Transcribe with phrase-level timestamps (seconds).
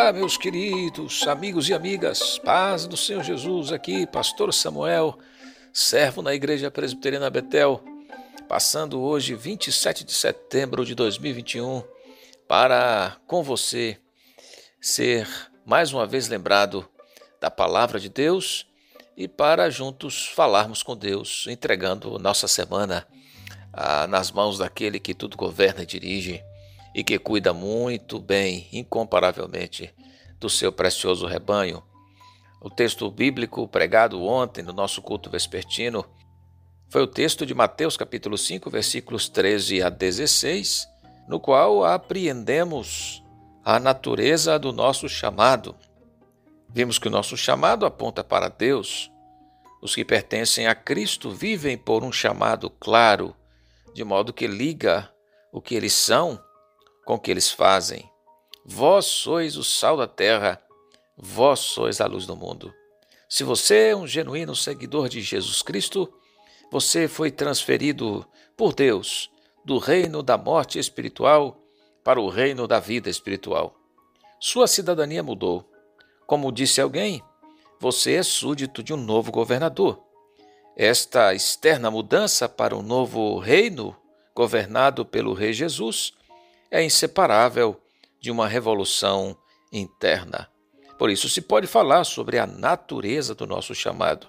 [0.00, 5.18] Olá, meus queridos amigos e amigas, paz do Senhor Jesus aqui, Pastor Samuel,
[5.72, 7.82] servo na Igreja Presbiteriana Betel,
[8.48, 11.82] passando hoje, 27 de setembro de 2021,
[12.46, 13.98] para com você
[14.80, 15.28] ser
[15.66, 16.88] mais uma vez lembrado
[17.40, 18.68] da palavra de Deus
[19.16, 23.04] e para juntos falarmos com Deus, entregando nossa semana
[23.72, 26.40] ah, nas mãos daquele que tudo governa e dirige
[26.94, 29.94] e que cuida muito bem, incomparavelmente,
[30.38, 31.82] do seu precioso rebanho.
[32.60, 36.04] O texto bíblico pregado ontem no nosso culto vespertino
[36.88, 40.88] foi o texto de Mateus capítulo 5, versículos 13 a 16,
[41.28, 43.22] no qual apreendemos
[43.64, 45.76] a natureza do nosso chamado.
[46.70, 49.10] Vimos que o nosso chamado aponta para Deus.
[49.82, 53.36] Os que pertencem a Cristo vivem por um chamado claro,
[53.94, 55.08] de modo que liga
[55.52, 56.42] o que eles são
[57.08, 58.06] com que eles fazem.
[58.66, 60.62] Vós sois o sal da terra,
[61.16, 62.70] vós sois a luz do mundo.
[63.26, 66.12] Se você é um genuíno seguidor de Jesus Cristo,
[66.70, 69.30] você foi transferido por Deus
[69.64, 71.58] do reino da morte espiritual
[72.04, 73.74] para o reino da vida espiritual.
[74.38, 75.66] Sua cidadania mudou.
[76.26, 77.22] Como disse alguém,
[77.80, 79.98] você é súdito de um novo governador.
[80.76, 83.96] Esta externa mudança para um novo reino,
[84.34, 86.17] governado pelo Rei Jesus,
[86.70, 87.80] é inseparável
[88.20, 89.36] de uma revolução
[89.72, 90.48] interna.
[90.98, 94.26] Por isso se pode falar sobre a natureza do nosso chamado.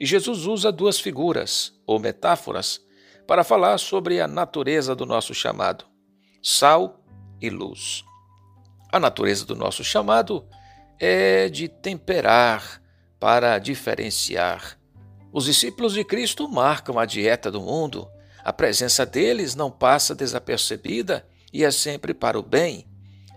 [0.00, 2.80] E Jesus usa duas figuras ou metáforas
[3.26, 5.84] para falar sobre a natureza do nosso chamado:
[6.42, 7.00] sal
[7.40, 8.04] e luz.
[8.90, 10.46] A natureza do nosso chamado
[10.98, 12.82] é de temperar
[13.18, 14.78] para diferenciar.
[15.32, 18.08] Os discípulos de Cristo marcam a dieta do mundo.
[18.44, 22.86] A presença deles não passa desapercebida e é sempre para o bem,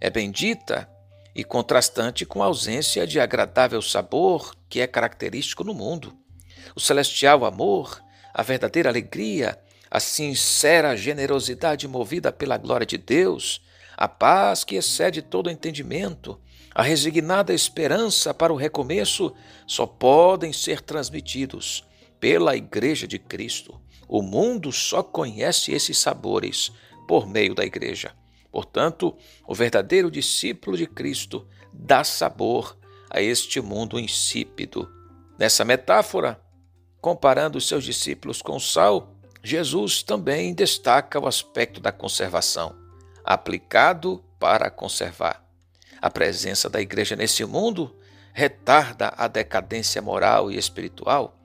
[0.00, 0.88] é bendita
[1.34, 6.16] e contrastante com a ausência de agradável sabor que é característico no mundo.
[6.74, 8.02] O celestial amor,
[8.34, 9.58] a verdadeira alegria,
[9.90, 13.60] a sincera generosidade movida pela glória de Deus,
[13.96, 16.40] a paz que excede todo entendimento,
[16.74, 19.34] a resignada esperança para o recomeço
[19.66, 21.84] só podem ser transmitidos
[22.20, 23.80] pela Igreja de Cristo.
[24.08, 26.72] O mundo só conhece esses sabores
[27.10, 28.12] por meio da igreja.
[28.52, 32.78] Portanto, o verdadeiro discípulo de Cristo dá sabor
[33.10, 34.88] a este mundo insípido.
[35.36, 36.40] Nessa metáfora,
[37.00, 42.76] comparando os seus discípulos com o sal, Jesus também destaca o aspecto da conservação,
[43.24, 45.44] aplicado para conservar.
[46.00, 47.98] A presença da igreja nesse mundo
[48.32, 51.36] retarda a decadência moral e espiritual.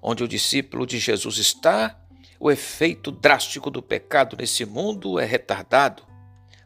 [0.00, 1.98] Onde o discípulo de Jesus está,
[2.40, 6.02] o efeito drástico do pecado nesse mundo é retardado.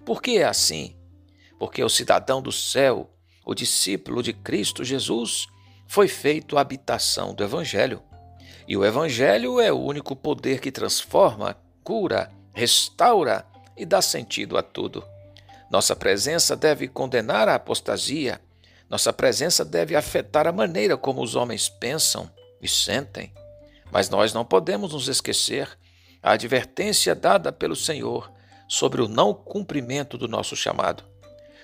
[0.04, 0.96] Por que é assim?
[1.58, 3.10] Porque o cidadão do céu,
[3.44, 5.46] o discípulo de Cristo Jesus,
[5.86, 8.02] foi feito habitação do Evangelho.
[8.66, 13.46] E o Evangelho é o único poder que transforma, cura, restaura
[13.76, 15.04] e dá sentido a tudo.
[15.70, 18.40] Nossa presença deve condenar a apostasia.
[18.90, 23.32] Nossa presença deve afetar a maneira como os homens pensam e sentem.
[23.92, 25.68] Mas nós não podemos nos esquecer
[26.22, 28.32] a advertência dada pelo Senhor
[28.66, 31.04] sobre o não cumprimento do nosso chamado.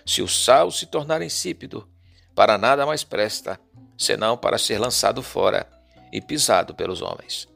[0.04, 1.88] Se o sal se tornar insípido,
[2.34, 3.58] para nada mais presta,
[3.96, 5.66] senão para ser lançado fora
[6.12, 7.48] e pisado pelos homens.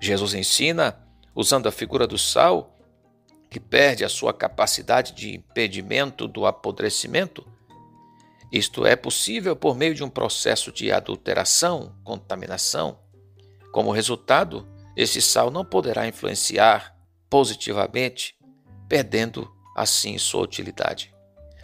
[0.00, 0.98] Jesus ensina,
[1.34, 2.76] usando a figura do sal,
[3.48, 7.46] que perde a sua capacidade de impedimento do apodrecimento.
[8.52, 12.98] Isto é possível por meio de um processo de adulteração, contaminação,
[13.72, 16.96] como resultado, esse sal não poderá influenciar
[17.30, 18.36] positivamente,
[18.88, 21.14] perdendo assim sua utilidade.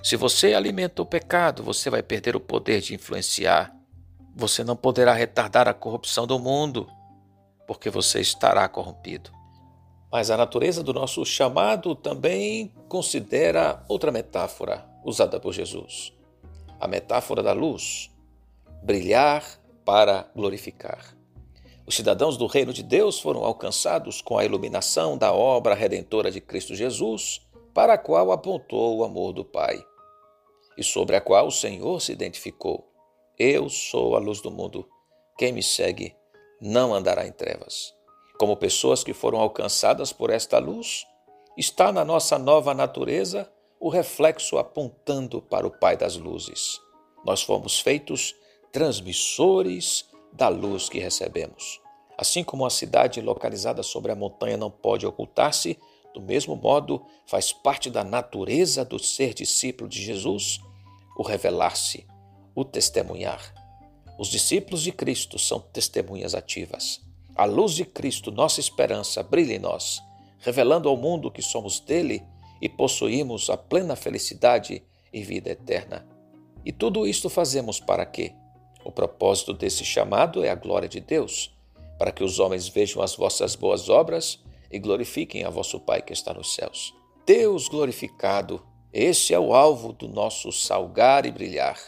[0.02, 3.74] Se você alimenta o pecado, você vai perder o poder de influenciar.
[4.36, 6.86] Você não poderá retardar a corrupção do mundo,
[7.66, 9.30] porque você estará corrompido.
[10.12, 16.12] Mas a natureza do nosso chamado também considera outra metáfora usada por Jesus.
[16.78, 18.10] A metáfora da luz.
[18.82, 19.42] Brilhar
[19.84, 21.16] para glorificar.
[21.86, 26.40] Os cidadãos do reino de Deus foram alcançados com a iluminação da obra redentora de
[26.40, 27.42] Cristo Jesus,
[27.74, 29.78] para a qual apontou o amor do Pai,
[30.78, 32.90] e sobre a qual o Senhor se identificou.
[33.38, 34.88] Eu sou a luz do mundo.
[35.36, 36.16] Quem me segue
[36.60, 37.92] não andará em trevas.
[38.38, 41.04] Como pessoas que foram alcançadas por esta luz,
[41.56, 46.80] está na nossa nova natureza o reflexo apontando para o Pai das luzes.
[47.26, 48.34] Nós fomos feitos
[48.72, 51.80] transmissores da luz que recebemos.
[52.18, 55.78] Assim como a cidade localizada sobre a montanha não pode ocultar-se,
[56.12, 60.60] do mesmo modo faz parte da natureza do ser discípulo de Jesus
[61.16, 62.06] o revelar-se,
[62.54, 63.54] o testemunhar.
[64.18, 67.00] Os discípulos de Cristo são testemunhas ativas.
[67.34, 70.00] A luz de Cristo, nossa esperança, brilha em nós,
[70.38, 72.22] revelando ao mundo que somos dele
[72.60, 76.06] e possuímos a plena felicidade e vida eterna.
[76.64, 78.32] E tudo isto fazemos para quê?
[78.84, 81.54] O propósito desse chamado é a glória de Deus,
[81.98, 84.38] para que os homens vejam as vossas boas obras
[84.70, 86.94] e glorifiquem a vosso Pai que está nos céus.
[87.24, 91.78] Deus glorificado, esse é o alvo do nosso salgar e brilhar.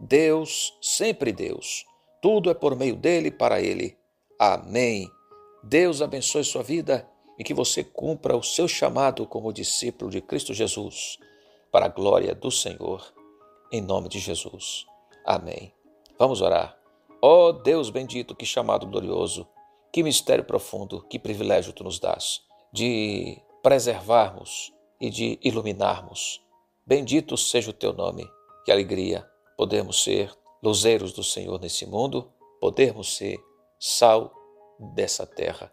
[0.00, 1.84] Deus, sempre Deus.
[2.20, 3.96] Tudo é por meio dele e para ele.
[4.38, 5.08] Amém.
[5.62, 7.08] Deus abençoe sua vida
[7.38, 11.18] e que você cumpra o seu chamado como discípulo de Cristo Jesus,
[11.70, 13.12] para a glória do Senhor,
[13.70, 14.84] em nome de Jesus.
[15.24, 15.72] Amém.
[16.18, 16.78] Vamos orar.
[17.20, 19.48] Ó oh Deus bendito, que chamado glorioso,
[19.92, 22.42] que mistério profundo, que privilégio tu nos dás
[22.72, 26.42] de preservarmos e de iluminarmos.
[26.86, 28.26] Bendito seja o teu nome.
[28.64, 30.32] Que alegria podermos ser
[30.62, 33.38] luzeiros do Senhor nesse mundo, podermos ser
[33.78, 34.32] sal
[34.94, 35.72] dessa terra.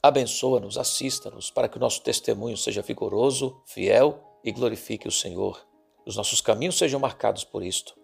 [0.00, 5.60] Abençoa-nos, assista-nos, para que o nosso testemunho seja vigoroso, fiel e glorifique o Senhor.
[6.06, 7.97] Os nossos caminhos sejam marcados por isto.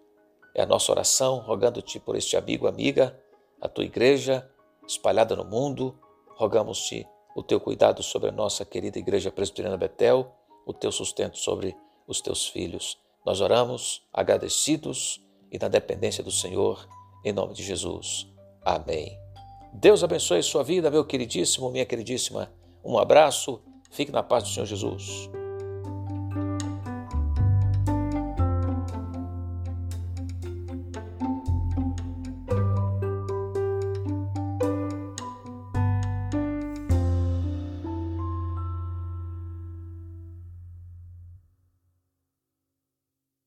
[0.55, 3.19] É a nossa oração, rogando-te por este amigo, amiga,
[3.61, 4.49] a tua igreja
[4.87, 5.99] espalhada no mundo.
[6.37, 10.33] Rogamos-te o teu cuidado sobre a nossa querida Igreja Presbiteriana Betel,
[10.65, 12.99] o teu sustento sobre os teus filhos.
[13.25, 15.21] Nós oramos agradecidos
[15.51, 16.89] e na dependência do Senhor,
[17.25, 18.27] em nome de Jesus.
[18.63, 19.19] Amém.
[19.73, 22.53] Deus abençoe sua vida, meu queridíssimo, minha queridíssima.
[22.85, 23.61] Um abraço,
[23.91, 25.29] fique na paz do Senhor Jesus.